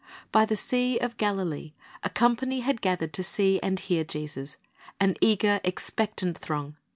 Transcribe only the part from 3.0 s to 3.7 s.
to see